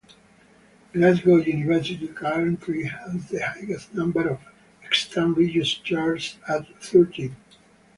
Glasgow 0.93 1.35
University 1.35 2.07
currently 2.07 2.85
has 2.85 3.29
the 3.29 3.39
highest 3.43 3.93
number 3.93 4.29
of 4.29 4.39
extant 4.83 5.37
Regius 5.37 5.71
chairs, 5.75 6.37
at 6.49 6.65
thirteen. 6.83 7.35